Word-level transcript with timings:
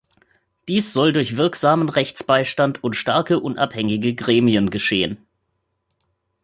Dies 0.67 0.93
soll 0.93 1.13
durch 1.13 1.37
wirksamen 1.37 1.87
Rechtsbeistand 1.87 2.83
und 2.83 2.95
starke 2.95 3.39
unabhängige 3.39 4.15
Gremien 4.15 4.71
geschehen. 4.71 5.19